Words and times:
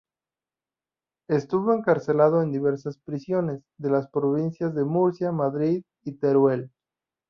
Estuvo 1.27 1.75
encarcelado 1.75 2.41
en 2.41 2.51
diversas 2.51 2.97
prisiones 2.97 3.61
de 3.77 3.91
las 3.91 4.09
provincias 4.09 4.73
de 4.73 4.83
Murcia, 4.83 5.31
Madrid 5.31 5.83
y 6.03 6.13
Teruel. 6.13 6.71